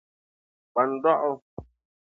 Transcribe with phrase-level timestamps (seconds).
[0.71, 1.33] kpan'dɔɣu.